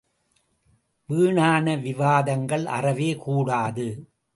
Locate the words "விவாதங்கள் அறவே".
1.75-3.11